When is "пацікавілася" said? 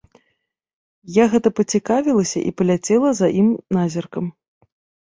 1.59-2.39